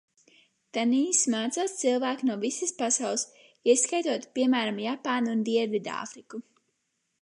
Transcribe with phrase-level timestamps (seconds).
[0.77, 3.27] Tanīs mācās cilvēki no visas pasaules,
[3.75, 6.47] ieskaitot, piemēram, Japānu un Dienvidāfriku.